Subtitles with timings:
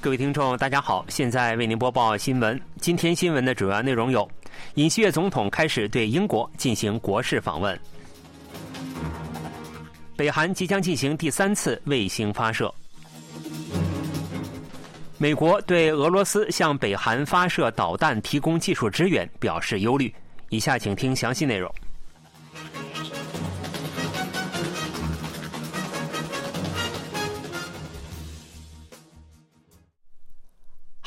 [0.00, 2.58] 各位听众，大家好，现在为您播报新闻。
[2.80, 4.28] 今天新闻的主要内容有：
[4.74, 7.76] 尹锡悦总统开始对英国进行国事访问；
[10.16, 12.72] 北韩即将进行第三次卫星发射；
[15.18, 20.14] 美国对俄罗斯向北韩发射导弹提供技术支援表示忧虑。
[20.48, 21.68] 以下请听详细内容。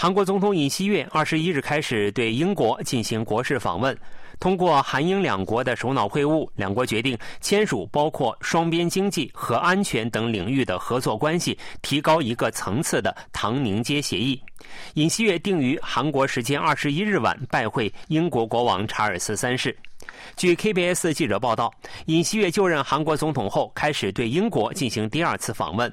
[0.02, 3.96] 韩国总统尹锡悦二十一日开始对英国进行国事访问。
[4.42, 14.42] 通过韩英两国的首脑会晤，两国决定签署包括双边经济和安全等领域的合作关系提高一个层次的唐宁街协议。
[14.96, 19.78] 尹锡悦定于韩国时间二十一日晚拜会英国国王查尔斯三世。
[20.36, 21.72] 据 KBS 记者报道，
[22.06, 25.92] 尹锡悦就任韩国总统后，开始对英国进行第二次访问。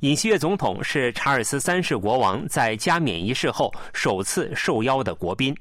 [0.00, 5.54] 尹锡悦总统是查尔斯三世国王在加冕仪式后首次受邀的国宾。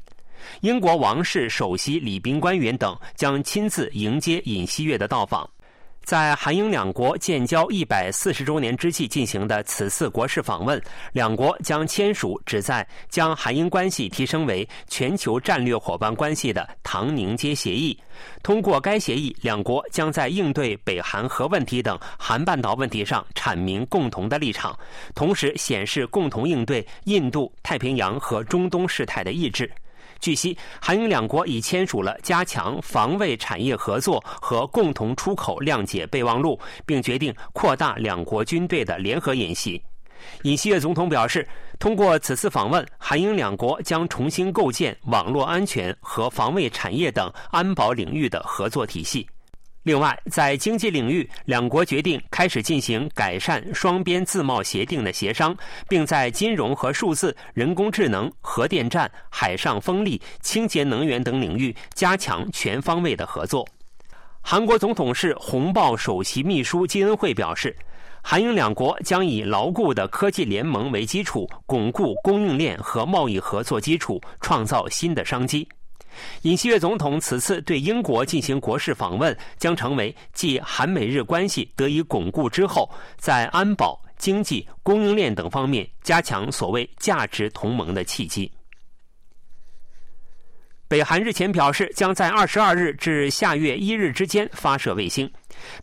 [0.62, 5.50] 英国王室首席礼宾官员等将亲自迎接尹锡悦的到访。
[6.06, 10.82] 在韩英两国建交一百四十周年之际进行的此次国事访问，
[11.14, 17.98] 两国将签署旨在将韩英关系提升为全球战略伙伴关系的唐宁街协议。
[18.42, 24.78] 通过该协议，两国将在应对北韩核问题等韩半岛问题上阐明共同的立场，
[25.16, 29.72] 同时显示共同应对印度太平洋和中东事态的意志。
[30.24, 39.84] 据悉，韩英两国已签署了加强防卫产业合作和共同出口谅解备忘录，并决定扩大两国军队的联合演习。
[40.44, 41.46] 尹锡悦总统表示，
[41.78, 49.28] 通过此次访问，韩英两国将重新构建网络安全和防卫产业等安保领域的合作体系。
[49.84, 55.54] 另外，在经济领域，两国决定开始进行改善双边自贸协定的协商，
[55.90, 63.68] 并在金融和数字、人工智能、核电站、海上风力、清洁能源等领域加强全方位的合作。
[64.40, 67.76] 韩国总统室红报首席秘书金恩惠表示，
[68.22, 75.68] 韩英两国将以牢固的科技联盟为基础，巩固供应链和贸易合作基础，创造新的商机。
[76.44, 88.52] 尹锡悦总统此次对英国进行国事访问，将成为继韩美日关系得以巩固之后，在安保、经济、供应链等方面加强所谓价值同盟的契机。
[90.88, 95.32] 北韩日前表示，将在二十二日至下月一日之间发射卫星。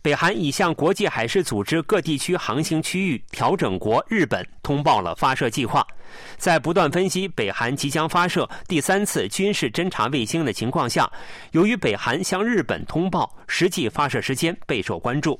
[0.02, 5.86] 北韩已向国际海事组织各地区航行区域调整国日本通报了发射计划。
[6.36, 11.10] 在不断分析北韩即将发射第三次军事侦察卫星的情况下，
[11.52, 15.38] 由于北韩向日本通报，实际发射时间备受关注。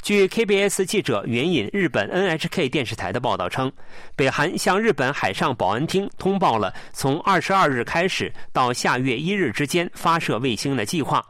[0.00, 3.70] 据 KBS 记者援引日本 NHK 电视台的报道称，
[4.16, 11.24] 北韩向日本海上保安厅通报了从二十二日开始到下月一日之间发射卫星的计划。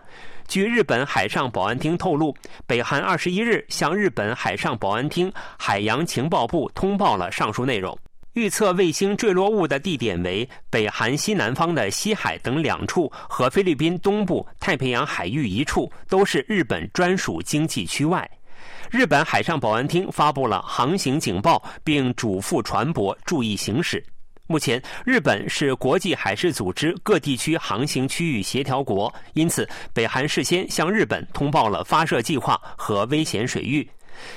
[0.48, 2.34] 据日本海上保安厅透露，
[2.66, 7.96] 北韩二十一日向日本海上保安厅海洋情报部通报了上述内容，
[8.32, 18.28] 预测卫星坠落物的地点为北韩西南方的西海等两处和菲律宾东部太平洋海域一处，都是日本专属经济区外。
[18.90, 24.02] 日本海上保安厅发布了航行警报，并嘱咐船舶注意行驶。
[24.50, 33.86] 目前，日本是国际海事组织各地区航行区域协调国，因此北韩事先向日本通报了发射计划和危险水域。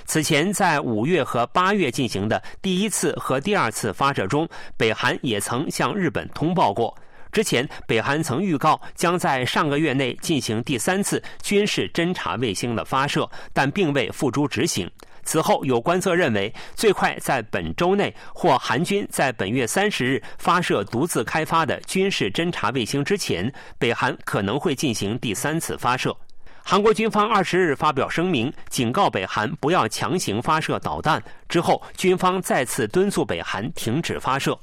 [0.04, 4.46] 此前，在五月和八月进行的第一次和第二次发射中，
[4.76, 6.94] 北韩也曾向日本通报过。
[7.32, 14.92] 之前，北韩曾预告将在上个月内进行第三次军事侦察卫星的发射，但并未付诸执行。
[15.32, 23.50] 此后，有观测认为，最快在本周内或韩军在本月三十日发射独自开发的军事侦察卫星之前，
[23.80, 26.14] 北韩可能会进行第三次发射。
[26.62, 31.24] 韩国军方二十日发表声明，警告北韩不要强行发射导弹。
[31.48, 34.60] 之后，军方再次敦促北韩停止发射。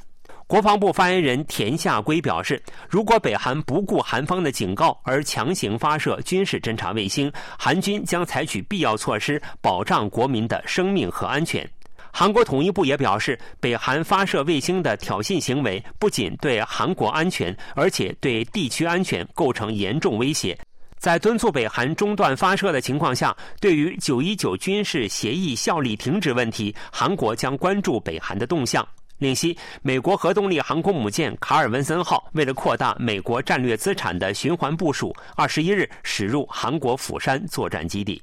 [0.49, 11.69] 国防部发言人田夏圭表示，如果北韩不顾韩方的警告而强行发射军事侦察卫星，韩军将采取必要措施保障国民的生命和安全。
[12.11, 20.59] 韩国统一部也表示，北韩发射卫星的挑衅行为不仅对韩国安全，而且对地区安全构成严重威胁。
[20.97, 28.83] 在敦促北韩中断发射的情况下，对于九一九军事协议效力停止问题，韩国将关注北韩的动向。
[29.19, 38.23] 另悉，美国核动力航空母舰卡尔文森号为了扩大美国战略资产的循环部署，二十一日驶入韩国釜山作战基地。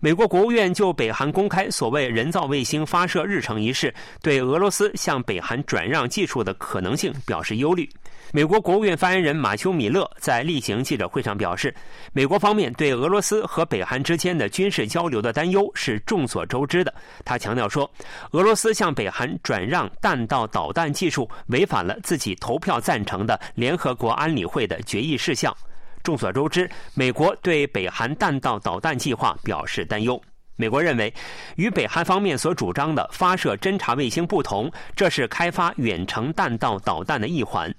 [0.00, 3.92] 美国国务院就北韩公开所谓人造卫星发射日程一事，
[4.22, 7.90] 对俄罗斯向北韩转让技术的可能性表示忧虑。
[8.32, 11.74] 美国国务院发言人马修·米勒在例行记者会上表示，
[12.12, 16.94] 美国方面对俄罗斯和北韩之间的军事交流的担忧是众所周知的。
[17.24, 17.90] 他强调说，
[18.32, 25.54] 俄罗斯向北韩转让弹道导弹技术，违反了自己投票赞成的联合国安理会的决议事项。
[26.02, 30.20] 众所周知，美国对北韩弹道导弹计划表示担忧。
[30.60, 31.12] 美国认为，
[31.56, 37.72] 与北韩方面所主张的发射侦察卫星不同，这是开发远程弹道导弹的一环。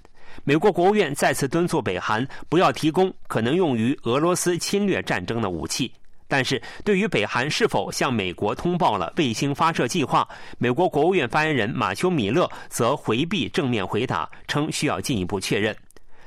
[0.44, 5.92] 美国国务院再次敦促北韩不要提供可能用于俄罗斯侵略战争的武器。
[6.26, 10.26] 但是，对于北韩是否向美国通报了卫星发射计划，
[10.58, 15.76] 美国国务院发言人马修·米勒则回避正面回答，称需要进一步确认。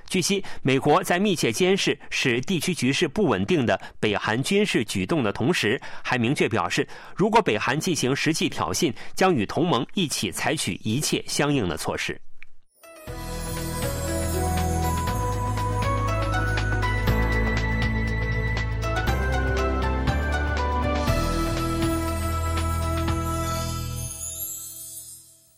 [0.10, 6.86] 据悉，美国在密切监视使地区局势不稳定的北韩军事举动的同时，还明确表示，
[7.16, 12.20] 如果北韩进行实际挑衅，将与同盟一起采取一切相应的措施。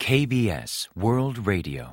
[0.07, 1.87] KBS World Radio。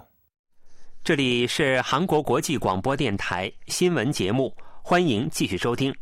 [1.02, 5.94] 这里是韩国国际广播电台新闻节目，欢迎继续收听。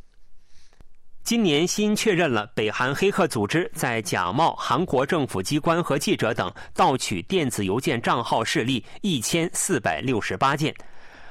[1.23, 10.75] 今年新确认了北韩黑客组织在假冒韩国政府机关和记者等盗取电子邮件账号事例一千四百六十八件。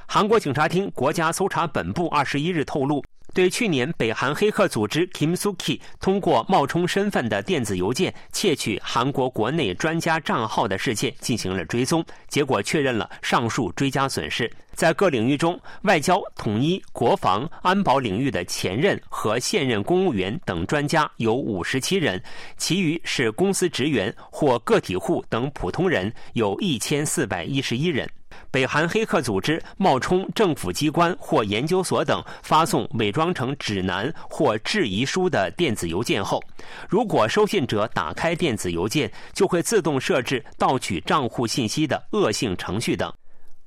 [0.06, 3.04] 韩国警察厅国家搜查本部二十一日透露。
[3.32, 14.50] 对去年北韩黑客组织 Kim Suki 通过冒充身份的电子邮件窃取韩国国内专家账号的事件进行了追踪，结果确认了上述追加损失。
[14.72, 22.22] 在各领域中，外交、统一、国防、安保领域的前任和现任公务员等专家有五十七人，
[22.56, 28.08] 其余是公司职员或个体户等普通人有一千四百一十一人。
[28.50, 36.42] 北韩黑客组织冒充政府机关或研究所等，发送伪装成指南或质疑书的电子邮件后，
[36.88, 43.12] 如果收信者打开电子邮件，就会自动设置盗取账户信息的恶性程序等。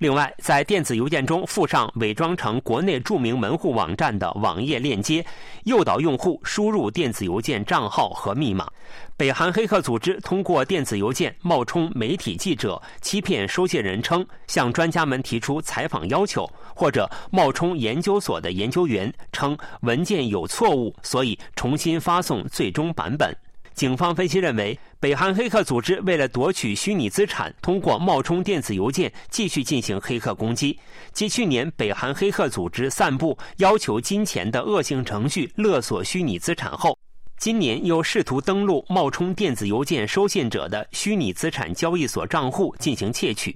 [0.04, 5.26] 另外，在电子邮件中附上伪装成国内著名门户网站的网页链接，
[5.64, 8.70] 诱导用户输入电子邮件账号和密码。
[9.16, 16.46] 北韩黑客组织通过电子邮件冒充媒体记者，欺骗收件人称向专家们提出采访要求，
[16.76, 23.34] 或者冒充研究所的研究员称文件有错误，所以重新发送最终版本。
[23.74, 30.80] 警方分析认为，北韩黑客组织为了夺取虚拟资产，通过冒充电子邮件继续进行黑客攻击。
[31.12, 36.98] 继去年北韩黑客组织散布要求金钱的恶性程序勒索虚拟资产后，
[37.38, 43.56] 今年又试图登录冒充电子邮件收信者的虚拟资产交易所账户进行窃取。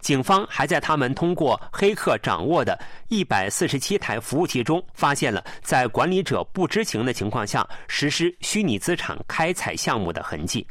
[0.00, 2.78] 警方还在他们通过黑客掌握的
[3.08, 10.66] 一百四十七台服务器中，发现了在管理者不知情的情况下实施虚拟资产开采项目的痕迹。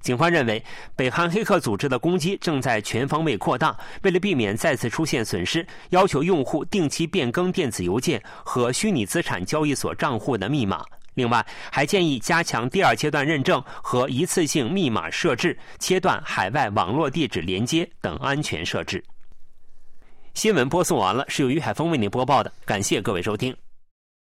[0.00, 0.60] 警方认为，
[0.96, 3.76] 北韩黑客组织的攻击正在全方位扩大。
[4.02, 10.84] 为了避免再次出现损失，要求用户定期变更电子邮件和虚拟资产交易所账户的密码。
[11.14, 19.04] 另外，还建议加强第二阶段认证和一次性密码设置，切断海外网络地址连接等安全设置。
[20.34, 23.54] 新闻播送完了，是由于海峰为您播报的，感谢各位收听。